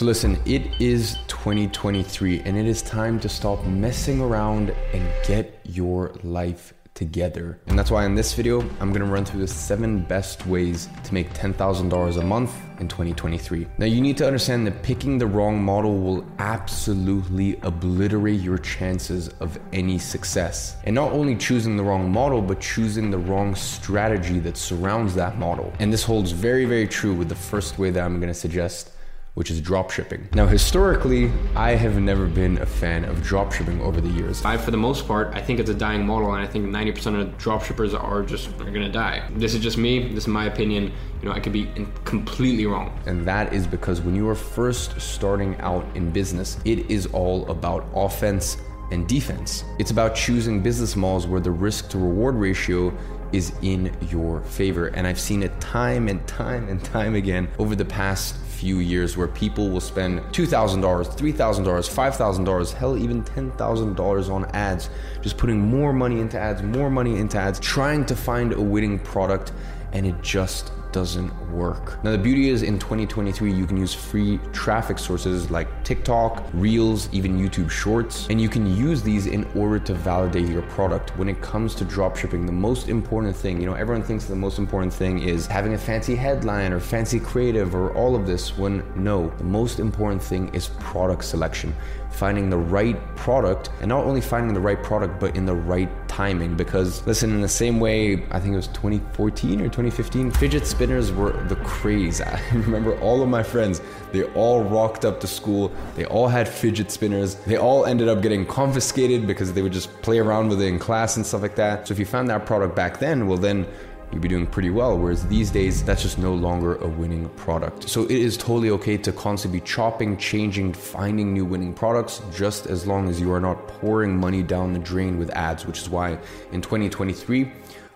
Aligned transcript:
So 0.00 0.06
listen, 0.06 0.38
it 0.46 0.80
is 0.80 1.18
2023 1.28 2.40
and 2.46 2.56
it 2.56 2.64
is 2.64 2.80
time 2.80 3.20
to 3.20 3.28
stop 3.28 3.62
messing 3.66 4.22
around 4.22 4.70
and 4.94 5.06
get 5.26 5.60
your 5.64 6.14
life 6.22 6.72
together. 6.94 7.60
And 7.66 7.78
that's 7.78 7.90
why 7.90 8.06
in 8.06 8.14
this 8.14 8.32
video, 8.32 8.62
I'm 8.80 8.94
gonna 8.94 9.04
run 9.04 9.26
through 9.26 9.40
the 9.40 9.46
seven 9.46 10.00
best 10.00 10.46
ways 10.46 10.88
to 11.04 11.12
make 11.12 11.34
$10,000 11.34 12.16
a 12.16 12.24
month 12.24 12.56
in 12.80 12.88
2023. 12.88 13.66
Now, 13.76 13.84
you 13.84 14.00
need 14.00 14.16
to 14.16 14.26
understand 14.26 14.66
that 14.68 14.82
picking 14.82 15.18
the 15.18 15.26
wrong 15.26 15.62
model 15.62 15.98
will 15.98 16.24
absolutely 16.38 17.60
obliterate 17.60 18.40
your 18.40 18.56
chances 18.56 19.28
of 19.40 19.60
any 19.74 19.98
success. 19.98 20.78
And 20.84 20.94
not 20.94 21.12
only 21.12 21.36
choosing 21.36 21.76
the 21.76 21.84
wrong 21.84 22.10
model, 22.10 22.40
but 22.40 22.58
choosing 22.58 23.10
the 23.10 23.18
wrong 23.18 23.54
strategy 23.54 24.38
that 24.38 24.56
surrounds 24.56 25.14
that 25.16 25.38
model. 25.38 25.70
And 25.78 25.92
this 25.92 26.04
holds 26.04 26.32
very, 26.32 26.64
very 26.64 26.88
true 26.88 27.12
with 27.12 27.28
the 27.28 27.34
first 27.34 27.78
way 27.78 27.90
that 27.90 28.02
I'm 28.02 28.18
gonna 28.18 28.32
suggest 28.32 28.92
which 29.34 29.50
is 29.50 29.60
dropshipping. 29.60 30.34
Now, 30.34 30.46
historically, 30.46 31.30
I 31.54 31.70
have 31.70 32.00
never 32.00 32.26
been 32.26 32.58
a 32.58 32.66
fan 32.66 33.04
of 33.04 33.18
dropshipping 33.18 33.80
over 33.80 34.00
the 34.00 34.08
years. 34.08 34.44
I, 34.44 34.56
for 34.56 34.70
the 34.70 34.76
most 34.76 35.06
part, 35.06 35.34
I 35.34 35.40
think 35.40 35.60
it's 35.60 35.70
a 35.70 35.74
dying 35.74 36.04
model, 36.04 36.34
and 36.34 36.42
I 36.42 36.46
think 36.46 36.66
90% 36.66 37.20
of 37.20 37.38
dropshippers 37.38 38.00
are 38.00 38.22
just 38.22 38.48
are 38.60 38.70
gonna 38.70 38.90
die. 38.90 39.28
This 39.36 39.54
is 39.54 39.60
just 39.60 39.78
me. 39.78 40.08
This 40.08 40.24
is 40.24 40.28
my 40.28 40.46
opinion. 40.46 40.92
You 41.22 41.28
know, 41.28 41.34
I 41.34 41.40
could 41.40 41.52
be 41.52 41.70
completely 42.04 42.66
wrong. 42.66 42.98
And 43.06 43.26
that 43.26 43.52
is 43.52 43.66
because 43.66 44.00
when 44.00 44.14
you 44.14 44.28
are 44.28 44.34
first 44.34 45.00
starting 45.00 45.56
out 45.60 45.84
in 45.94 46.10
business, 46.10 46.58
it 46.64 46.90
is 46.90 47.06
all 47.06 47.48
about 47.50 47.86
offense 47.94 48.56
and 48.90 49.06
defense. 49.08 49.64
It's 49.78 49.90
about 49.90 50.14
choosing 50.14 50.62
business 50.62 50.96
models 50.96 51.26
where 51.26 51.40
the 51.40 51.50
risk 51.50 51.88
to 51.90 51.98
reward 51.98 52.34
ratio 52.34 52.92
is 53.32 53.52
in 53.62 53.96
your 54.10 54.40
favor. 54.42 54.88
And 54.88 55.06
I've 55.06 55.20
seen 55.20 55.42
it 55.42 55.60
time 55.60 56.08
and 56.08 56.26
time 56.26 56.68
and 56.68 56.82
time 56.82 57.14
again 57.14 57.48
over 57.58 57.76
the 57.76 57.84
past 57.84 58.36
few 58.60 58.80
years 58.80 59.16
where 59.16 59.26
people 59.26 59.70
will 59.70 59.80
spend 59.80 60.20
$2,000, 60.34 60.82
$3,000, 60.82 61.64
$5,000, 61.64 62.72
hell, 62.74 62.94
even 62.94 63.24
$10,000 63.24 64.30
on 64.30 64.44
ads, 64.52 64.90
just 65.22 65.38
putting 65.38 65.58
more 65.58 65.94
money 65.94 66.20
into 66.20 66.38
ads, 66.38 66.62
more 66.62 66.90
money 66.90 67.18
into 67.18 67.38
ads, 67.38 67.58
trying 67.58 68.04
to 68.04 68.14
find 68.14 68.52
a 68.52 68.60
winning 68.60 68.98
product, 68.98 69.52
and 69.94 70.06
it 70.06 70.20
just 70.20 70.72
doesn't 70.92 71.32
work. 71.52 72.02
Now, 72.04 72.12
the 72.12 72.18
beauty 72.18 72.48
is 72.48 72.62
in 72.62 72.78
2023, 72.78 73.52
you 73.52 73.66
can 73.66 73.76
use 73.76 73.94
free 73.94 74.38
traffic 74.52 74.98
sources 74.98 75.50
like 75.50 75.68
TikTok, 75.84 76.44
Reels, 76.52 77.08
even 77.12 77.38
YouTube 77.38 77.70
Shorts, 77.70 78.26
and 78.28 78.40
you 78.40 78.48
can 78.48 78.74
use 78.76 79.02
these 79.02 79.26
in 79.26 79.44
order 79.56 79.78
to 79.78 79.94
validate 79.94 80.48
your 80.48 80.62
product. 80.62 81.16
When 81.16 81.28
it 81.28 81.40
comes 81.40 81.74
to 81.76 81.84
dropshipping, 81.84 82.46
the 82.46 82.52
most 82.52 82.88
important 82.88 83.36
thing, 83.36 83.60
you 83.60 83.66
know, 83.66 83.74
everyone 83.74 84.02
thinks 84.02 84.24
the 84.24 84.36
most 84.36 84.58
important 84.58 84.92
thing 84.92 85.20
is 85.20 85.46
having 85.46 85.74
a 85.74 85.78
fancy 85.78 86.14
headline 86.14 86.72
or 86.72 86.80
fancy 86.80 87.20
creative 87.20 87.74
or 87.74 87.92
all 87.94 88.14
of 88.14 88.26
this, 88.26 88.56
when 88.56 88.82
no, 88.94 89.30
the 89.38 89.44
most 89.44 89.78
important 89.78 90.22
thing 90.22 90.52
is 90.54 90.68
product 90.80 91.24
selection 91.24 91.74
finding 92.10 92.50
the 92.50 92.56
right 92.56 92.98
product 93.16 93.70
and 93.80 93.88
not 93.88 94.04
only 94.04 94.20
finding 94.20 94.52
the 94.54 94.60
right 94.60 94.82
product 94.82 95.18
but 95.20 95.36
in 95.36 95.46
the 95.46 95.54
right 95.54 95.90
timing. 96.08 96.56
Because 96.56 97.06
listen 97.06 97.30
in 97.30 97.40
the 97.40 97.48
same 97.48 97.80
way 97.80 98.24
i 98.30 98.40
think 98.40 98.52
it 98.52 98.56
was 98.56 98.68
2014 98.68 99.60
or 99.60 99.64
2015 99.64 100.30
fidget 100.30 100.66
spinners 100.66 101.12
were 101.12 101.32
the 101.44 101.56
craze. 101.56 102.20
I 102.20 102.40
remember 102.52 102.98
all 103.00 103.22
of 103.22 103.28
my 103.28 103.42
friends 103.42 103.80
they 104.12 104.24
all 104.34 104.62
rocked 104.64 105.04
up 105.04 105.20
to 105.20 105.26
school 105.26 105.72
they 105.96 106.04
all 106.04 106.28
had 106.28 106.48
fidget 106.48 106.90
spinners 106.90 107.36
they 107.46 107.56
all 107.56 107.86
ended 107.86 108.08
up 108.08 108.22
getting 108.22 108.44
confiscated 108.44 109.26
because 109.26 109.52
they 109.52 109.62
would 109.62 109.72
just 109.72 109.90
play 110.02 110.18
around 110.18 110.48
with 110.48 110.60
it 110.60 110.66
in 110.66 110.78
class 110.78 111.16
and 111.16 111.24
stuff 111.24 111.42
like 111.42 111.56
that. 111.56 111.88
So 111.88 111.92
if 111.92 111.98
you 111.98 112.06
found 112.06 112.28
that 112.30 112.46
product 112.46 112.74
back 112.74 112.98
then 112.98 113.26
well 113.26 113.38
then 113.38 113.66
you'd 114.12 114.22
be 114.22 114.28
doing 114.28 114.46
pretty 114.46 114.70
well. 114.70 114.98
Whereas 114.98 115.26
these 115.26 115.50
days, 115.50 115.82
that's 115.82 116.02
just 116.02 116.18
no 116.18 116.34
longer 116.34 116.76
a 116.76 116.88
winning 116.88 117.28
product. 117.30 117.88
So 117.88 118.04
it 118.04 118.10
is 118.10 118.36
totally 118.36 118.70
okay 118.70 118.96
to 118.98 119.12
constantly 119.12 119.60
be 119.60 119.66
chopping, 119.66 120.16
changing, 120.16 120.72
finding 120.72 121.32
new 121.32 121.44
winning 121.44 121.72
products, 121.72 122.22
just 122.32 122.66
as 122.66 122.86
long 122.86 123.08
as 123.08 123.20
you 123.20 123.32
are 123.32 123.40
not 123.40 123.68
pouring 123.68 124.16
money 124.16 124.42
down 124.42 124.72
the 124.72 124.78
drain 124.78 125.18
with 125.18 125.30
ads, 125.30 125.66
which 125.66 125.78
is 125.78 125.88
why 125.88 126.18
in 126.52 126.60
2023, 126.60 127.50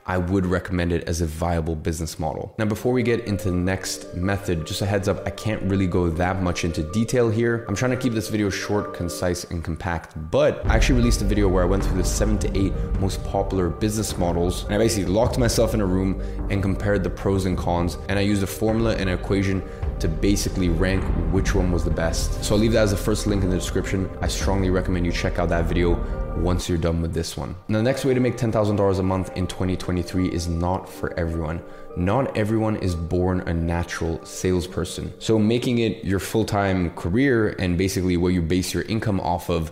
I 0.07 0.19
would 0.19 0.45
recommend 0.45 0.93
it 0.93 1.05
as 1.05 1.23
a 1.23 1.27
viable 1.27 1.75
business 1.75 2.19
model. 2.19 2.55
Now, 2.59 2.67
before 2.67 2.93
we 2.93 3.03
get 3.03 3.21
into 3.21 3.51
the 3.51 3.57
next 3.57 4.15
method, 4.15 4.67
just 4.67 4.83
a 4.83 4.87
heads 4.87 5.09
up, 5.09 5.27
I 5.27 5.31
can't 5.31 5.63
really 5.63 5.87
go 5.87 6.11
that 6.11 6.43
much 6.43 6.65
into 6.65 6.83
detail 6.83 7.31
here. 7.31 7.65
I'm 7.69 7.75
trying 7.75 7.93
to 7.93 7.97
keep 7.97 8.13
this 8.13 8.29
video 8.29 8.51
short, 8.51 8.93
concise, 8.93 9.45
and 9.45 9.65
compact, 9.65 10.13
but 10.31 10.65
I 10.67 10.75
actually 10.75 10.97
released 10.97 11.23
a 11.23 11.25
video 11.25 11.49
where 11.49 11.63
I 11.63 11.67
went 11.67 11.83
through 11.83 11.97
the 11.97 12.05
seven 12.05 12.39
to 12.41 12.59
eight 12.59 12.75
most 13.01 13.25
popular 13.25 13.71
business 13.71 14.19
models. 14.19 14.65
And 14.65 14.75
I 14.75 14.79
basically 14.79 15.11
locked 15.11 15.39
myself 15.39 15.73
in 15.73 15.81
a 15.81 15.87
room 15.87 16.21
and 16.51 16.61
compared 16.61 17.03
the 17.03 17.11
pros 17.11 17.47
and 17.47 17.57
cons. 17.57 17.97
And 18.11 18.19
I 18.19 18.23
used 18.23 18.43
a 18.43 18.47
formula 18.47 18.93
and 18.93 19.09
an 19.09 19.19
equation 19.19 19.63
to 20.01 20.09
basically 20.09 20.69
rank 20.69 21.03
which 21.33 21.55
one 21.55 21.73
was 21.73 21.85
the 21.85 21.91
best. 21.91 22.43
So 22.45 22.55
I'll 22.55 22.61
leave 22.61 22.73
that 22.73 22.83
as 22.83 22.91
the 22.91 22.97
first 22.97 23.27
link 23.27 23.43
in 23.43 23.51
the 23.51 23.57
description. 23.57 24.11
I 24.21 24.29
strongly 24.29 24.71
recommend 24.71 25.07
you 25.07 25.13
check 25.13 25.39
out 25.39 25.49
that 25.51 25.67
video 25.67 25.95
once 26.37 26.69
you're 26.69 26.79
done 26.79 27.01
with 27.01 27.15
this 27.15 27.37
one. 27.37 27.55
Now, 27.69 27.79
the 27.79 27.85
next 27.85 28.05
way 28.05 28.15
to 28.15 28.21
make 28.21 28.37
$10,000 28.37 28.99
a 28.99 29.03
month 29.03 29.37
in 29.37 29.47
2023 29.47 30.29
is 30.29 30.49
not 30.49 30.89
for 30.89 31.19
everyone. 31.19 31.63
Not 31.97 32.37
everyone 32.37 32.77
is 32.77 32.95
born 32.95 33.41
a 33.43 33.55
natural 33.55 34.25
salesperson. 34.25 35.13
So, 35.21 35.39
making 35.39 35.79
it 35.79 36.05
your 36.05 36.19
full 36.19 36.45
time 36.45 36.91
career 36.91 37.51
and 37.59 37.79
basically 37.79 38.17
what 38.17 38.29
you 38.29 38.43
base 38.43 38.75
your 38.75 38.83
income 38.85 39.21
off 39.21 39.49
of 39.49 39.71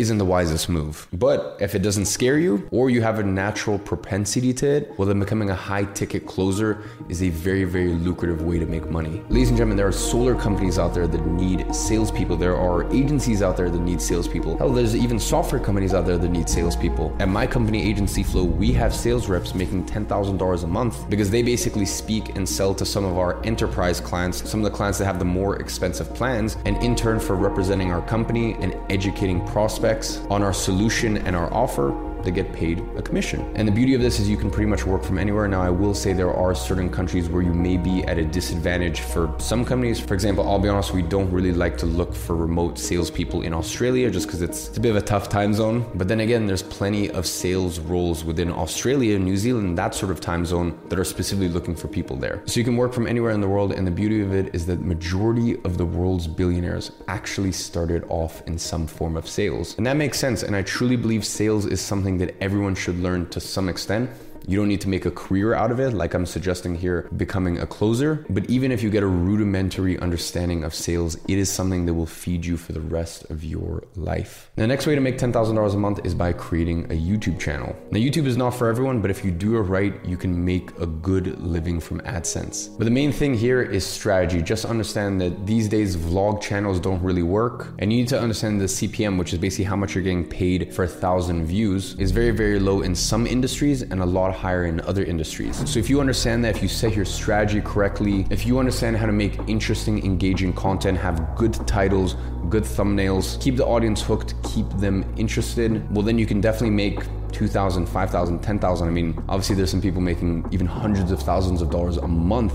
isn't 0.00 0.18
the 0.18 0.24
wisest 0.24 0.68
move. 0.68 1.08
But 1.12 1.56
if 1.60 1.74
it 1.74 1.80
doesn't 1.80 2.06
scare 2.06 2.38
you 2.38 2.68
or 2.70 2.90
you 2.90 3.02
have 3.02 3.18
a 3.18 3.22
natural 3.22 3.78
propensity 3.78 4.52
to 4.54 4.66
it, 4.66 4.98
well, 4.98 5.08
then 5.08 5.18
becoming 5.18 5.50
a 5.50 5.54
high 5.54 5.84
ticket 5.84 6.26
closer 6.26 6.82
is 7.08 7.22
a 7.22 7.30
very, 7.30 7.64
very 7.64 7.94
lucrative 7.94 8.42
way 8.42 8.58
to 8.58 8.66
make 8.66 8.88
money. 8.90 9.22
Ladies 9.28 9.48
and 9.48 9.56
gentlemen, 9.56 9.76
there 9.76 9.86
are 9.86 9.92
solar 9.92 10.34
companies 10.34 10.78
out 10.78 10.94
there 10.94 11.06
that 11.06 11.26
need 11.26 11.74
salespeople. 11.74 12.36
There 12.36 12.56
are 12.56 12.84
agencies 12.94 13.42
out 13.42 13.56
there 13.56 13.70
that 13.70 13.80
need 13.80 14.00
salespeople. 14.00 14.58
Hell, 14.58 14.72
there's 14.72 14.94
even 14.94 15.18
software 15.18 15.60
companies 15.60 15.94
out 15.94 16.06
there 16.06 16.18
that 16.18 16.28
need 16.28 16.48
salespeople. 16.48 17.16
At 17.18 17.28
my 17.28 17.46
company, 17.46 17.82
Agency 17.82 18.22
Flow, 18.22 18.44
we 18.44 18.72
have 18.72 18.94
sales 18.94 19.28
reps 19.28 19.54
making 19.54 19.86
$10,000 19.86 20.64
a 20.64 20.66
month 20.66 21.10
because 21.10 21.30
they 21.30 21.42
basically 21.42 21.86
speak 21.86 22.36
and 22.36 22.48
sell 22.48 22.74
to 22.74 22.84
some 22.84 23.04
of 23.04 23.18
our 23.18 23.44
enterprise 23.44 24.00
clients, 24.00 24.48
some 24.48 24.60
of 24.60 24.64
the 24.70 24.76
clients 24.76 24.98
that 24.98 25.06
have 25.06 25.18
the 25.18 25.24
more 25.24 25.60
expensive 25.60 26.14
plans, 26.14 26.56
and 26.66 26.76
in 26.82 26.94
turn 26.94 27.18
for 27.18 27.34
representing 27.34 27.90
our 27.90 28.02
company 28.02 28.54
and 28.60 28.76
educating 28.90 29.44
prospects 29.48 29.87
on 30.28 30.42
our 30.42 30.52
solution 30.52 31.16
and 31.16 31.34
our 31.34 31.52
offer 31.52 31.92
they 32.24 32.30
get 32.30 32.52
paid 32.52 32.80
a 32.96 33.02
commission. 33.02 33.50
And 33.54 33.66
the 33.66 33.72
beauty 33.72 33.94
of 33.94 34.00
this 34.00 34.20
is 34.20 34.28
you 34.28 34.36
can 34.36 34.50
pretty 34.50 34.68
much 34.68 34.84
work 34.84 35.02
from 35.02 35.18
anywhere. 35.18 35.48
Now, 35.48 35.62
I 35.62 35.70
will 35.70 35.94
say 35.94 36.12
there 36.12 36.32
are 36.32 36.54
certain 36.54 36.90
countries 36.90 37.28
where 37.28 37.42
you 37.42 37.52
may 37.52 37.76
be 37.76 38.02
at 38.04 38.18
a 38.18 38.24
disadvantage 38.24 39.00
for 39.00 39.34
some 39.38 39.64
companies. 39.64 40.00
For 40.00 40.14
example, 40.14 40.48
I'll 40.48 40.58
be 40.58 40.68
honest, 40.68 40.92
we 40.92 41.02
don't 41.02 41.30
really 41.30 41.52
like 41.52 41.76
to 41.78 41.86
look 41.86 42.14
for 42.14 42.36
remote 42.36 42.78
salespeople 42.78 43.42
in 43.42 43.52
Australia 43.52 44.10
just 44.10 44.26
because 44.26 44.42
it's, 44.42 44.68
it's 44.68 44.78
a 44.78 44.80
bit 44.80 44.90
of 44.90 44.96
a 44.96 45.02
tough 45.02 45.28
time 45.28 45.52
zone. 45.54 45.90
But 45.94 46.08
then 46.08 46.20
again, 46.20 46.46
there's 46.46 46.62
plenty 46.62 47.10
of 47.10 47.26
sales 47.26 47.78
roles 47.78 48.24
within 48.24 48.50
Australia, 48.50 49.18
New 49.18 49.36
Zealand, 49.36 49.76
that 49.78 49.94
sort 49.94 50.10
of 50.10 50.20
time 50.20 50.44
zone 50.44 50.78
that 50.88 50.98
are 50.98 51.04
specifically 51.04 51.48
looking 51.48 51.74
for 51.74 51.88
people 51.88 52.16
there. 52.16 52.42
So 52.46 52.60
you 52.60 52.64
can 52.64 52.76
work 52.76 52.92
from 52.92 53.06
anywhere 53.06 53.32
in 53.32 53.40
the 53.40 53.48
world. 53.48 53.72
And 53.72 53.86
the 53.86 53.90
beauty 53.90 54.20
of 54.20 54.32
it 54.32 54.54
is 54.54 54.66
that 54.66 54.76
the 54.76 54.84
majority 54.84 55.56
of 55.64 55.78
the 55.78 55.86
world's 55.86 56.26
billionaires 56.26 56.92
actually 57.08 57.52
started 57.52 58.04
off 58.08 58.42
in 58.46 58.58
some 58.58 58.86
form 58.86 59.16
of 59.16 59.28
sales. 59.28 59.76
And 59.76 59.86
that 59.86 59.96
makes 59.96 60.18
sense. 60.18 60.42
And 60.42 60.54
I 60.54 60.62
truly 60.62 60.96
believe 60.96 61.24
sales 61.24 61.66
is 61.66 61.80
something 61.80 62.07
something 62.08 62.26
that 62.26 62.42
everyone 62.42 62.74
should 62.74 62.98
learn 63.00 63.28
to 63.28 63.38
some 63.38 63.68
extent 63.68 64.08
you 64.48 64.56
don't 64.56 64.66
need 64.66 64.80
to 64.80 64.88
make 64.88 65.04
a 65.04 65.10
career 65.10 65.52
out 65.52 65.70
of 65.70 65.78
it, 65.78 65.92
like 65.92 66.14
I'm 66.14 66.24
suggesting 66.24 66.74
here, 66.74 67.06
becoming 67.14 67.58
a 67.58 67.66
closer. 67.66 68.24
But 68.30 68.48
even 68.48 68.72
if 68.72 68.82
you 68.82 68.88
get 68.88 69.02
a 69.02 69.06
rudimentary 69.06 69.98
understanding 69.98 70.64
of 70.64 70.74
sales, 70.74 71.16
it 71.28 71.36
is 71.36 71.50
something 71.52 71.84
that 71.84 71.92
will 71.92 72.06
feed 72.06 72.46
you 72.46 72.56
for 72.56 72.72
the 72.72 72.80
rest 72.80 73.30
of 73.30 73.44
your 73.44 73.84
life. 73.94 74.50
The 74.56 74.66
next 74.66 74.86
way 74.86 74.94
to 74.94 75.02
make 75.02 75.18
$10,000 75.18 75.74
a 75.74 75.76
month 75.76 76.00
is 76.02 76.14
by 76.14 76.32
creating 76.32 76.86
a 76.86 76.96
YouTube 76.96 77.38
channel. 77.38 77.76
Now, 77.90 77.98
YouTube 77.98 78.24
is 78.24 78.38
not 78.38 78.54
for 78.54 78.68
everyone, 78.68 79.02
but 79.02 79.10
if 79.10 79.22
you 79.22 79.30
do 79.30 79.58
it 79.58 79.60
right, 79.60 79.94
you 80.02 80.16
can 80.16 80.42
make 80.42 80.70
a 80.78 80.86
good 80.86 81.38
living 81.42 81.78
from 81.78 82.00
AdSense. 82.00 82.74
But 82.78 82.84
the 82.86 82.90
main 82.90 83.12
thing 83.12 83.34
here 83.34 83.60
is 83.60 83.84
strategy. 83.84 84.40
Just 84.40 84.64
understand 84.64 85.20
that 85.20 85.46
these 85.46 85.68
days 85.68 85.94
vlog 85.94 86.40
channels 86.40 86.80
don't 86.80 87.02
really 87.02 87.22
work. 87.22 87.74
And 87.80 87.92
you 87.92 87.98
need 87.98 88.08
to 88.08 88.18
understand 88.18 88.62
the 88.62 88.64
CPM, 88.64 89.18
which 89.18 89.34
is 89.34 89.38
basically 89.40 89.66
how 89.66 89.76
much 89.76 89.94
you're 89.94 90.04
getting 90.04 90.26
paid 90.26 90.72
for 90.74 90.84
a 90.84 90.88
thousand 90.88 91.44
views, 91.44 91.94
is 91.98 92.12
very, 92.12 92.30
very 92.30 92.58
low 92.58 92.80
in 92.80 92.94
some 92.94 93.26
industries 93.26 93.82
and 93.82 94.00
a 94.00 94.06
lot 94.06 94.37
higher 94.38 94.66
in 94.66 94.80
other 94.82 95.04
industries. 95.04 95.56
So 95.68 95.80
if 95.80 95.90
you 95.90 96.00
understand 96.00 96.44
that, 96.44 96.56
if 96.56 96.62
you 96.62 96.68
set 96.68 96.94
your 96.94 97.04
strategy 97.04 97.60
correctly, 97.60 98.24
if 98.30 98.46
you 98.46 98.58
understand 98.58 98.96
how 98.96 99.06
to 99.06 99.12
make 99.12 99.36
interesting, 99.48 100.04
engaging 100.04 100.52
content, 100.52 100.96
have 100.98 101.36
good 101.36 101.54
titles, 101.66 102.14
good 102.48 102.62
thumbnails, 102.62 103.40
keep 103.42 103.56
the 103.56 103.66
audience 103.66 104.00
hooked, 104.00 104.34
keep 104.44 104.68
them 104.78 105.04
interested, 105.16 105.70
well, 105.92 106.04
then 106.04 106.18
you 106.18 106.26
can 106.26 106.40
definitely 106.40 106.70
make 106.70 107.00
2,000, 107.32 107.86
5,000, 107.86 108.38
10,000. 108.38 108.88
I 108.88 108.90
mean, 108.90 109.22
obviously, 109.28 109.56
there's 109.56 109.70
some 109.70 109.82
people 109.82 110.00
making 110.00 110.46
even 110.52 110.66
hundreds 110.66 111.10
of 111.10 111.20
thousands 111.20 111.60
of 111.60 111.70
dollars 111.70 111.96
a 111.96 112.08
month 112.08 112.54